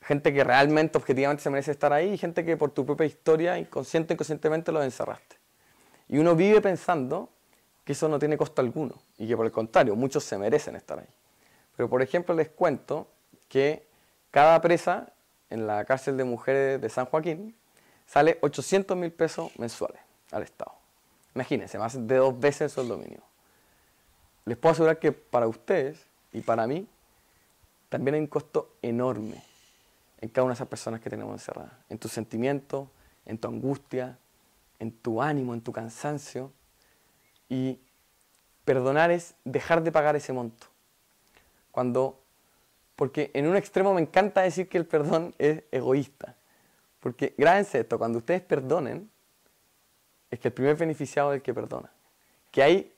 gente 0.00 0.34
que 0.34 0.42
realmente, 0.42 0.98
objetivamente 0.98 1.44
se 1.44 1.50
merece 1.50 1.70
estar 1.70 1.92
ahí 1.92 2.14
y 2.14 2.18
gente 2.18 2.44
que 2.44 2.56
por 2.56 2.72
tu 2.72 2.84
propia 2.84 3.06
historia, 3.06 3.56
inconsciente 3.56 4.12
o 4.12 4.14
inconscientemente, 4.14 4.72
los 4.72 4.82
encerraste. 4.84 5.36
Y 6.08 6.18
uno 6.18 6.34
vive 6.34 6.60
pensando 6.60 7.28
que 7.84 7.92
eso 7.92 8.08
no 8.08 8.18
tiene 8.18 8.36
costo 8.36 8.60
alguno 8.60 8.96
y 9.16 9.28
que 9.28 9.36
por 9.36 9.46
el 9.46 9.52
contrario, 9.52 9.94
muchos 9.94 10.24
se 10.24 10.36
merecen 10.38 10.74
estar 10.74 10.98
ahí. 10.98 11.06
Pero 11.82 11.90
por 11.90 12.00
ejemplo 12.00 12.32
les 12.32 12.48
cuento 12.48 13.08
que 13.48 13.84
cada 14.30 14.60
presa 14.60 15.12
en 15.50 15.66
la 15.66 15.84
cárcel 15.84 16.16
de 16.16 16.22
mujeres 16.22 16.80
de 16.80 16.88
San 16.88 17.06
Joaquín 17.06 17.56
sale 18.06 18.38
800 18.40 18.96
mil 18.96 19.10
pesos 19.10 19.50
mensuales 19.58 20.00
al 20.30 20.44
Estado. 20.44 20.70
Imagínense, 21.34 21.78
más 21.78 22.06
de 22.06 22.16
dos 22.18 22.38
veces 22.38 22.60
el 22.60 22.70
sueldo 22.70 22.98
mínimo. 22.98 23.24
Les 24.44 24.56
puedo 24.56 24.74
asegurar 24.74 25.00
que 25.00 25.10
para 25.10 25.48
ustedes 25.48 26.06
y 26.32 26.42
para 26.42 26.68
mí 26.68 26.86
también 27.88 28.14
hay 28.14 28.20
un 28.20 28.28
costo 28.28 28.76
enorme 28.80 29.42
en 30.20 30.28
cada 30.28 30.44
una 30.44 30.52
de 30.52 30.58
esas 30.58 30.68
personas 30.68 31.00
que 31.00 31.10
tenemos 31.10 31.32
encerradas. 31.32 31.72
En 31.88 31.98
tu 31.98 32.06
sentimiento, 32.06 32.88
en 33.26 33.38
tu 33.38 33.48
angustia, 33.48 34.18
en 34.78 34.92
tu 34.92 35.20
ánimo, 35.20 35.52
en 35.52 35.62
tu 35.62 35.72
cansancio. 35.72 36.52
Y 37.48 37.80
perdonar 38.64 39.10
es 39.10 39.34
dejar 39.44 39.82
de 39.82 39.90
pagar 39.90 40.14
ese 40.14 40.32
monto. 40.32 40.68
Cuando, 41.72 42.20
porque 42.94 43.32
en 43.34 43.48
un 43.48 43.56
extremo 43.56 43.92
me 43.94 44.02
encanta 44.02 44.42
decir 44.42 44.68
que 44.68 44.78
el 44.78 44.86
perdón 44.86 45.34
es 45.38 45.64
egoísta. 45.72 46.36
Porque 47.00 47.34
grábense 47.36 47.80
esto, 47.80 47.98
cuando 47.98 48.18
ustedes 48.18 48.42
perdonen, 48.42 49.10
es 50.30 50.38
que 50.38 50.48
el 50.48 50.54
primer 50.54 50.76
beneficiado 50.76 51.32
es 51.32 51.36
el 51.38 51.42
que 51.42 51.52
perdona. 51.52 51.90
Que 52.52 52.62
hay 52.62 52.92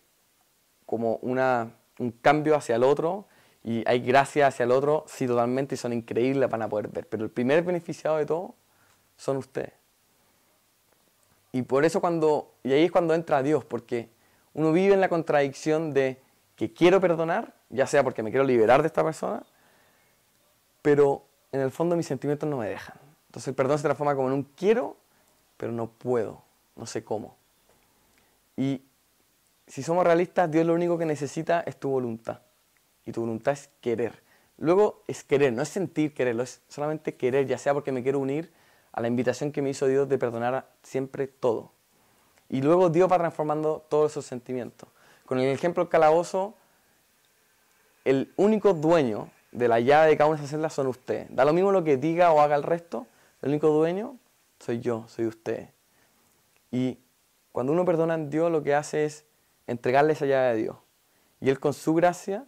como 0.84 1.16
una, 1.22 1.72
un 1.98 2.10
cambio 2.10 2.54
hacia 2.54 2.76
el 2.76 2.82
otro 2.82 3.26
y 3.62 3.82
hay 3.88 4.00
gracia 4.00 4.46
hacia 4.46 4.64
el 4.64 4.72
otro, 4.72 5.04
sí, 5.08 5.26
totalmente, 5.26 5.76
son 5.76 5.94
increíbles, 5.94 6.50
van 6.50 6.62
a 6.62 6.68
poder 6.68 6.88
ver. 6.88 7.08
Pero 7.08 7.24
el 7.24 7.30
primer 7.30 7.62
beneficiado 7.62 8.18
de 8.18 8.26
todo 8.26 8.54
son 9.16 9.38
ustedes. 9.38 9.72
Y 11.52 11.62
por 11.62 11.84
eso 11.84 12.00
cuando, 12.00 12.52
y 12.62 12.72
ahí 12.72 12.84
es 12.84 12.92
cuando 12.92 13.14
entra 13.14 13.42
Dios, 13.42 13.64
porque 13.64 14.10
uno 14.52 14.72
vive 14.72 14.92
en 14.92 15.00
la 15.00 15.08
contradicción 15.08 15.94
de 15.94 16.20
que 16.56 16.72
quiero 16.72 17.00
perdonar, 17.00 17.54
ya 17.74 17.86
sea 17.86 18.04
porque 18.04 18.22
me 18.22 18.30
quiero 18.30 18.44
liberar 18.44 18.82
de 18.82 18.86
esta 18.86 19.02
persona, 19.02 19.42
pero 20.80 21.24
en 21.52 21.60
el 21.60 21.70
fondo 21.70 21.96
mis 21.96 22.06
sentimientos 22.06 22.48
no 22.48 22.58
me 22.58 22.68
dejan. 22.68 22.96
Entonces 23.26 23.48
el 23.48 23.54
perdón 23.54 23.78
se 23.78 23.84
transforma 23.84 24.14
como 24.14 24.28
en 24.28 24.34
un 24.34 24.42
quiero, 24.44 24.96
pero 25.56 25.72
no 25.72 25.88
puedo, 25.88 26.42
no 26.76 26.86
sé 26.86 27.02
cómo. 27.04 27.36
Y 28.56 28.82
si 29.66 29.82
somos 29.82 30.04
realistas, 30.04 30.50
Dios 30.50 30.64
lo 30.64 30.74
único 30.74 30.98
que 30.98 31.04
necesita 31.04 31.60
es 31.62 31.78
tu 31.78 31.90
voluntad 31.90 32.40
y 33.04 33.12
tu 33.12 33.22
voluntad 33.22 33.54
es 33.54 33.70
querer. 33.80 34.22
Luego 34.58 35.02
es 35.08 35.24
querer, 35.24 35.52
no 35.52 35.62
es 35.62 35.68
sentir 35.68 36.14
quererlo, 36.14 36.44
es 36.44 36.62
solamente 36.68 37.16
querer, 37.16 37.46
ya 37.46 37.58
sea 37.58 37.74
porque 37.74 37.90
me 37.90 38.04
quiero 38.04 38.20
unir 38.20 38.52
a 38.92 39.00
la 39.00 39.08
invitación 39.08 39.50
que 39.50 39.62
me 39.62 39.70
hizo 39.70 39.86
Dios 39.86 40.08
de 40.08 40.16
perdonar 40.16 40.68
siempre 40.84 41.26
todo. 41.26 41.72
Y 42.48 42.62
luego 42.62 42.88
Dios 42.88 43.10
va 43.10 43.18
transformando 43.18 43.84
todos 43.88 44.12
esos 44.12 44.26
sentimientos. 44.26 44.88
Con 45.26 45.40
el 45.40 45.52
ejemplo 45.52 45.82
del 45.82 45.90
calabozo, 45.90 46.54
el 48.04 48.32
único 48.37 48.75
dueño 48.75 49.30
de 49.52 49.68
la 49.68 49.80
llave 49.80 50.08
de 50.08 50.16
cada 50.16 50.28
una 50.28 50.38
de 50.38 50.44
esas 50.44 50.50
celdas 50.50 50.73
son 50.73 50.88
ustedes. 50.88 51.26
Da 51.34 51.44
lo 51.44 51.52
mismo 51.52 51.73
lo 51.73 51.84
que 51.84 51.96
diga 51.96 52.32
o 52.32 52.40
haga 52.40 52.56
el 52.56 52.62
resto, 52.62 53.06
el 53.42 53.50
único 53.50 53.68
dueño 53.68 54.16
soy 54.58 54.80
yo, 54.80 55.06
soy 55.08 55.26
usted. 55.26 55.68
Y 56.70 56.99
cuando 57.52 57.73
uno 57.73 57.84
perdona 57.84 58.14
a 58.14 58.18
Dios, 58.18 58.50
lo 58.50 58.62
que 58.62 58.75
hace 58.75 59.04
es 59.04 59.25
entregarle 59.66 60.12
esa 60.12 60.26
llave 60.26 60.49
a 60.49 60.54
Dios. 60.54 60.76
Y 61.40 61.50
Él 61.50 61.61
con 61.61 61.73
su 61.73 61.94
gracia 61.94 62.44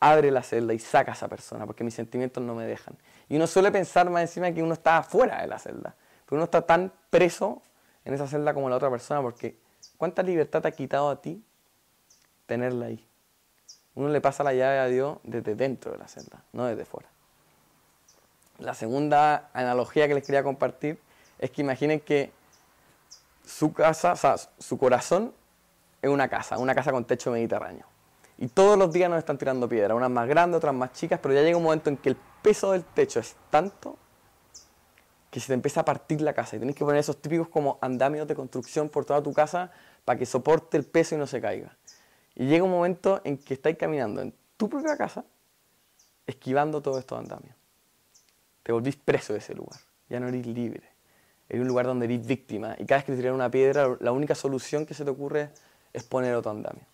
abre 0.00 0.30
la 0.30 0.42
celda 0.42 0.74
y 0.74 0.78
saca 0.78 1.12
a 1.12 1.14
esa 1.14 1.28
persona, 1.28 1.66
porque 1.66 1.84
mis 1.84 1.94
sentimientos 1.94 2.42
no 2.42 2.54
me 2.54 2.66
dejan. 2.66 2.96
Y 3.28 3.36
uno 3.36 3.46
suele 3.46 3.70
pensar 3.70 4.10
más 4.10 4.22
encima 4.22 4.50
que 4.52 4.62
uno 4.62 4.74
está 4.74 4.98
afuera 4.98 5.42
de 5.42 5.46
la 5.46 5.58
celda, 5.58 5.94
pero 6.24 6.36
uno 6.36 6.44
está 6.44 6.62
tan 6.62 6.92
preso 7.10 7.62
en 8.04 8.14
esa 8.14 8.26
celda 8.26 8.54
como 8.54 8.68
la 8.68 8.76
otra 8.76 8.90
persona, 8.90 9.22
porque 9.22 9.56
¿cuánta 9.96 10.22
libertad 10.22 10.62
te 10.62 10.68
ha 10.68 10.72
quitado 10.72 11.10
a 11.10 11.20
ti 11.20 11.44
tenerla 12.46 12.86
ahí? 12.86 13.06
Uno 13.94 14.08
le 14.08 14.20
pasa 14.20 14.42
la 14.42 14.54
llave 14.54 14.78
a 14.78 14.86
Dios 14.86 15.18
desde 15.22 15.54
dentro 15.54 15.92
de 15.92 15.98
la 15.98 16.08
celda, 16.08 16.42
no 16.52 16.66
desde 16.66 16.84
fuera. 16.84 17.08
La 18.58 18.74
segunda 18.74 19.50
analogía 19.52 20.08
que 20.08 20.14
les 20.14 20.24
quería 20.24 20.42
compartir 20.42 20.98
es 21.38 21.50
que 21.50 21.62
imaginen 21.62 22.00
que 22.00 22.32
su 23.44 23.72
casa, 23.72 24.12
o 24.12 24.16
sea, 24.16 24.36
su 24.36 24.78
corazón 24.78 25.34
es 26.00 26.10
una 26.10 26.28
casa, 26.28 26.58
una 26.58 26.74
casa 26.74 26.92
con 26.92 27.04
techo 27.04 27.30
mediterráneo. 27.30 27.86
Y 28.38 28.48
todos 28.48 28.78
los 28.78 28.92
días 28.92 29.10
nos 29.10 29.18
están 29.18 29.38
tirando 29.38 29.68
piedras, 29.68 29.96
unas 29.96 30.10
más 30.10 30.28
grandes, 30.28 30.56
otras 30.58 30.74
más 30.74 30.92
chicas, 30.92 31.20
pero 31.22 31.34
ya 31.34 31.42
llega 31.42 31.56
un 31.56 31.62
momento 31.62 31.90
en 31.90 31.96
que 31.96 32.08
el 32.10 32.16
peso 32.42 32.72
del 32.72 32.84
techo 32.84 33.20
es 33.20 33.36
tanto 33.50 33.96
que 35.30 35.40
se 35.40 35.46
te 35.46 35.54
empieza 35.54 35.80
a 35.80 35.84
partir 35.84 36.20
la 36.20 36.34
casa 36.34 36.56
y 36.56 36.58
tienes 36.58 36.76
que 36.76 36.84
poner 36.84 37.00
esos 37.00 37.16
típicos 37.16 37.48
como 37.48 37.78
andamios 37.80 38.28
de 38.28 38.34
construcción 38.34 38.88
por 38.88 39.04
toda 39.04 39.22
tu 39.22 39.32
casa 39.32 39.70
para 40.04 40.18
que 40.18 40.26
soporte 40.26 40.76
el 40.76 40.84
peso 40.84 41.14
y 41.14 41.18
no 41.18 41.26
se 41.26 41.40
caiga. 41.40 41.74
Y 42.34 42.46
llega 42.46 42.64
un 42.64 42.70
momento 42.70 43.20
en 43.24 43.38
que 43.38 43.54
estáis 43.54 43.76
caminando 43.76 44.20
en 44.20 44.34
tu 44.56 44.68
propia 44.68 44.96
casa, 44.96 45.24
esquivando 46.26 46.80
todos 46.80 46.98
estos 46.98 47.18
andamios. 47.18 47.54
Te 48.62 48.72
volvís 48.72 48.96
preso 48.96 49.32
de 49.32 49.40
ese 49.40 49.54
lugar, 49.54 49.80
ya 50.08 50.20
no 50.20 50.28
eres 50.28 50.46
libre. 50.46 50.88
Eres 51.48 51.62
un 51.62 51.68
lugar 51.68 51.86
donde 51.86 52.06
eres 52.06 52.26
víctima 52.26 52.74
y 52.78 52.86
cada 52.86 52.98
vez 52.98 53.04
que 53.04 53.12
te 53.12 53.18
tiran 53.18 53.34
una 53.34 53.50
piedra, 53.50 53.96
la 54.00 54.12
única 54.12 54.34
solución 54.34 54.86
que 54.86 54.94
se 54.94 55.04
te 55.04 55.10
ocurre 55.10 55.50
es 55.92 56.04
poner 56.04 56.34
otro 56.34 56.52
andamio 56.52 56.86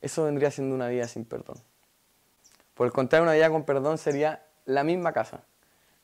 eso 0.00 0.24
vendría 0.24 0.50
siendo 0.50 0.74
una 0.74 0.88
vida 0.88 1.06
sin 1.08 1.24
perdón. 1.24 1.56
Por 2.74 2.86
el 2.86 2.92
contrario, 2.92 3.24
una 3.24 3.34
vida 3.34 3.50
con 3.50 3.64
perdón 3.64 3.98
sería 3.98 4.42
la 4.64 4.84
misma 4.84 5.12
casa, 5.12 5.42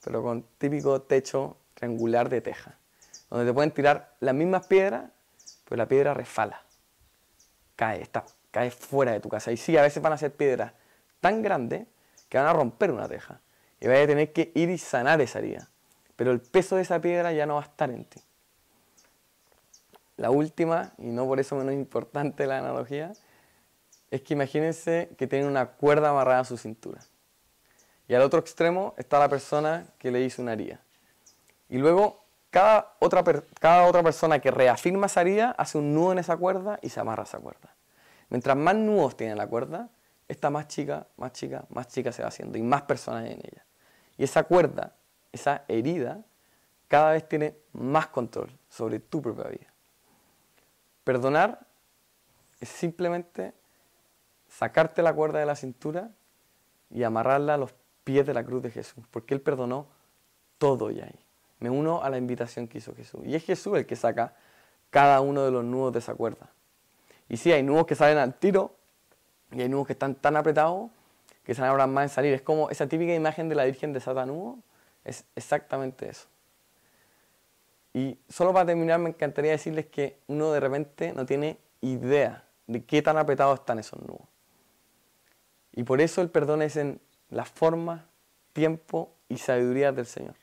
pero 0.04 0.22
con 0.22 0.42
típico 0.58 1.02
techo 1.02 1.56
triangular 1.74 2.28
de 2.28 2.40
teja, 2.40 2.76
donde 3.30 3.46
te 3.46 3.54
pueden 3.54 3.70
tirar 3.70 4.14
las 4.20 4.34
mismas 4.34 4.66
piedras, 4.66 5.10
pero 5.64 5.76
la 5.76 5.88
piedra 5.88 6.14
refala, 6.14 6.62
cae, 7.74 8.02
está, 8.02 8.24
cae 8.50 8.70
fuera 8.70 9.12
de 9.12 9.20
tu 9.20 9.28
casa. 9.28 9.52
Y 9.52 9.56
sí, 9.56 9.76
a 9.76 9.82
veces 9.82 10.02
van 10.02 10.12
a 10.12 10.18
ser 10.18 10.34
piedras 10.34 10.72
tan 11.20 11.42
grandes 11.42 11.86
que 12.28 12.38
van 12.38 12.46
a 12.46 12.52
romper 12.52 12.90
una 12.90 13.08
teja 13.08 13.40
y 13.80 13.88
vas 13.88 13.98
a 13.98 14.06
tener 14.06 14.32
que 14.32 14.52
ir 14.54 14.70
y 14.70 14.78
sanar 14.78 15.20
esa 15.20 15.38
herida. 15.38 15.68
Pero 16.16 16.32
el 16.32 16.40
peso 16.40 16.76
de 16.76 16.82
esa 16.82 17.00
piedra 17.00 17.32
ya 17.32 17.46
no 17.46 17.54
va 17.54 17.62
a 17.62 17.64
estar 17.64 17.90
en 17.90 18.04
ti. 18.04 18.20
La 20.16 20.30
última, 20.30 20.92
y 20.98 21.08
no 21.08 21.26
por 21.26 21.40
eso 21.40 21.56
menos 21.56 21.74
importante 21.74 22.46
la 22.46 22.58
analogía, 22.58 23.12
es 24.10 24.22
que 24.22 24.34
imagínense 24.34 25.10
que 25.18 25.26
tienen 25.26 25.46
una 25.46 25.66
cuerda 25.72 26.10
amarrada 26.10 26.40
a 26.40 26.44
su 26.44 26.56
cintura. 26.56 27.00
Y 28.08 28.14
al 28.14 28.22
otro 28.22 28.40
extremo 28.40 28.94
está 28.96 29.18
la 29.18 29.28
persona 29.28 29.86
que 29.98 30.10
le 30.10 30.22
hizo 30.22 30.40
una 30.40 30.54
herida. 30.54 30.80
Y 31.68 31.78
luego 31.78 32.24
cada 32.50 32.94
otra, 33.00 33.22
cada 33.60 33.86
otra 33.86 34.02
persona 34.02 34.38
que 34.38 34.50
reafirma 34.50 35.06
esa 35.06 35.20
herida 35.20 35.54
hace 35.58 35.76
un 35.76 35.92
nudo 35.92 36.12
en 36.12 36.18
esa 36.18 36.36
cuerda 36.36 36.78
y 36.80 36.88
se 36.88 37.00
amarra 37.00 37.24
esa 37.24 37.38
cuerda. 37.38 37.75
Mientras 38.28 38.56
más 38.56 38.74
nudos 38.74 39.16
tiene 39.16 39.34
la 39.34 39.46
cuerda, 39.46 39.88
esta 40.28 40.50
más 40.50 40.68
chica, 40.68 41.06
más 41.16 41.32
chica, 41.32 41.64
más 41.68 41.88
chica 41.88 42.12
se 42.12 42.22
va 42.22 42.28
haciendo 42.28 42.58
y 42.58 42.62
más 42.62 42.82
personas 42.82 43.24
en 43.26 43.38
ella. 43.38 43.64
Y 44.16 44.24
esa 44.24 44.44
cuerda, 44.44 44.96
esa 45.32 45.64
herida, 45.68 46.24
cada 46.88 47.12
vez 47.12 47.28
tiene 47.28 47.56
más 47.72 48.08
control 48.08 48.50
sobre 48.68 49.00
tu 49.00 49.22
propia 49.22 49.44
vida. 49.44 49.72
Perdonar 51.04 51.60
es 52.60 52.68
simplemente 52.68 53.54
sacarte 54.48 55.02
la 55.02 55.14
cuerda 55.14 55.38
de 55.38 55.46
la 55.46 55.56
cintura 55.56 56.10
y 56.90 57.02
amarrarla 57.02 57.54
a 57.54 57.58
los 57.58 57.74
pies 58.04 58.26
de 58.26 58.34
la 58.34 58.44
cruz 58.44 58.62
de 58.62 58.70
Jesús, 58.70 59.04
porque 59.10 59.34
Él 59.34 59.40
perdonó 59.40 59.88
todo 60.58 60.90
ya 60.90 61.04
ahí. 61.04 61.26
Me 61.58 61.70
uno 61.70 62.02
a 62.02 62.10
la 62.10 62.18
invitación 62.18 62.68
que 62.68 62.78
hizo 62.78 62.94
Jesús. 62.94 63.20
Y 63.24 63.34
es 63.34 63.44
Jesús 63.44 63.76
el 63.76 63.86
que 63.86 63.96
saca 63.96 64.34
cada 64.90 65.20
uno 65.20 65.44
de 65.44 65.50
los 65.50 65.64
nudos 65.64 65.92
de 65.92 65.98
esa 66.00 66.14
cuerda. 66.14 66.50
Y 67.28 67.36
sí, 67.36 67.52
hay 67.52 67.62
nudos 67.62 67.86
que 67.86 67.94
salen 67.94 68.18
al 68.18 68.34
tiro 68.34 68.76
y 69.52 69.62
hay 69.62 69.68
nudos 69.68 69.86
que 69.86 69.92
están 69.94 70.14
tan 70.14 70.36
apretados 70.36 70.90
que 71.44 71.54
se 71.54 71.62
abran 71.62 71.92
más 71.92 72.04
en 72.04 72.08
salir. 72.08 72.34
Es 72.34 72.42
como 72.42 72.70
esa 72.70 72.88
típica 72.88 73.14
imagen 73.14 73.48
de 73.48 73.54
la 73.54 73.64
Virgen 73.64 73.92
de 73.92 74.00
Satanudo, 74.00 74.58
es 75.04 75.24
exactamente 75.36 76.08
eso. 76.08 76.26
Y 77.94 78.18
solo 78.28 78.52
para 78.52 78.66
terminar 78.66 78.98
me 78.98 79.10
encantaría 79.10 79.52
decirles 79.52 79.86
que 79.86 80.18
uno 80.26 80.52
de 80.52 80.60
repente 80.60 81.12
no 81.12 81.24
tiene 81.24 81.58
idea 81.80 82.44
de 82.66 82.84
qué 82.84 83.00
tan 83.00 83.16
apretados 83.16 83.60
están 83.60 83.78
esos 83.78 84.00
nudos. 84.02 84.26
Y 85.72 85.84
por 85.84 86.00
eso 86.00 86.20
el 86.20 86.30
perdón 86.30 86.62
es 86.62 86.76
en 86.76 87.00
la 87.30 87.44
forma, 87.44 88.06
tiempo 88.52 89.14
y 89.28 89.38
sabiduría 89.38 89.92
del 89.92 90.06
Señor. 90.06 90.34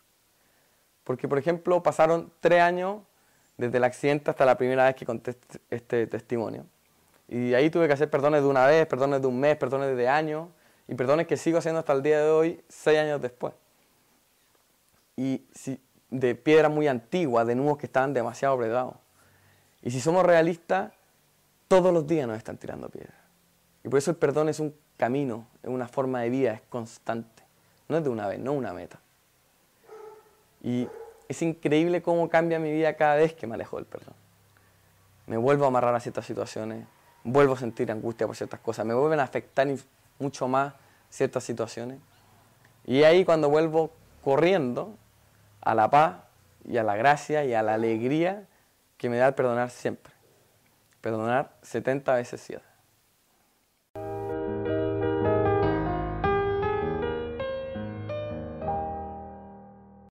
Porque, 1.03 1.27
por 1.27 1.37
ejemplo, 1.37 1.83
pasaron 1.83 2.31
tres 2.39 2.61
años 2.61 3.01
desde 3.57 3.77
el 3.77 3.83
accidente 3.83 4.31
hasta 4.31 4.45
la 4.45 4.57
primera 4.57 4.85
vez 4.85 4.95
que 4.95 5.05
conté 5.05 5.35
este 5.69 6.07
testimonio. 6.07 6.65
Y 7.27 7.53
ahí 7.53 7.69
tuve 7.69 7.87
que 7.87 7.93
hacer 7.93 8.09
perdones 8.09 8.41
de 8.41 8.47
una 8.47 8.65
vez, 8.65 8.85
perdones 8.87 9.21
de 9.21 9.27
un 9.27 9.39
mes, 9.39 9.55
perdones 9.57 9.95
de 9.95 10.07
años, 10.07 10.49
y 10.87 10.95
perdones 10.95 11.27
que 11.27 11.37
sigo 11.37 11.57
haciendo 11.57 11.79
hasta 11.79 11.93
el 11.93 12.03
día 12.03 12.21
de 12.21 12.29
hoy, 12.29 12.63
seis 12.67 12.99
años 12.99 13.21
después. 13.21 13.53
Y 15.15 15.45
de 16.09 16.35
piedras 16.35 16.71
muy 16.71 16.87
antiguas, 16.87 17.47
de 17.47 17.55
nudos 17.55 17.77
que 17.77 17.85
estaban 17.85 18.13
demasiado 18.13 18.55
apretados. 18.55 18.95
Y 19.81 19.91
si 19.91 19.99
somos 19.99 20.25
realistas, 20.25 20.91
todos 21.67 21.93
los 21.93 22.05
días 22.05 22.27
nos 22.27 22.37
están 22.37 22.57
tirando 22.57 22.89
piedras. 22.89 23.15
Y 23.83 23.89
por 23.89 23.97
eso 23.97 24.11
el 24.11 24.17
perdón 24.17 24.49
es 24.49 24.59
un 24.59 24.75
camino, 24.97 25.47
es 25.61 25.69
una 25.69 25.87
forma 25.87 26.21
de 26.21 26.29
vida, 26.29 26.53
es 26.53 26.61
constante. 26.69 27.43
No 27.87 27.97
es 27.97 28.03
de 28.03 28.09
una 28.09 28.27
vez, 28.27 28.39
no 28.39 28.53
una 28.53 28.73
meta. 28.73 28.99
Y 30.61 30.87
es 31.27 31.41
increíble 31.41 32.01
cómo 32.01 32.29
cambia 32.29 32.59
mi 32.59 32.71
vida 32.71 32.95
cada 32.95 33.15
vez 33.15 33.33
que 33.33 33.47
me 33.47 33.55
alejo 33.55 33.77
del 33.77 33.85
perdón. 33.85 34.15
Me 35.27 35.37
vuelvo 35.37 35.65
a 35.65 35.67
amarrar 35.67 35.95
a 35.95 35.99
ciertas 35.99 36.25
situaciones, 36.25 36.85
vuelvo 37.23 37.53
a 37.53 37.57
sentir 37.57 37.91
angustia 37.91 38.27
por 38.27 38.35
ciertas 38.35 38.59
cosas, 38.59 38.85
me 38.85 38.93
vuelven 38.93 39.19
a 39.19 39.23
afectar 39.23 39.67
mucho 40.19 40.47
más 40.47 40.73
ciertas 41.09 41.43
situaciones. 41.43 41.99
Y 42.85 43.03
ahí 43.03 43.23
cuando 43.23 43.49
vuelvo 43.49 43.91
corriendo 44.23 44.95
a 45.61 45.75
la 45.75 45.89
paz 45.89 46.15
y 46.65 46.77
a 46.77 46.83
la 46.83 46.95
gracia 46.95 47.45
y 47.45 47.53
a 47.53 47.63
la 47.63 47.75
alegría 47.75 48.47
que 48.97 49.09
me 49.09 49.17
da 49.17 49.27
el 49.27 49.33
perdonar 49.33 49.69
siempre. 49.69 50.13
Perdonar 51.01 51.53
70 51.61 52.15
veces 52.15 52.41
7. 52.41 52.72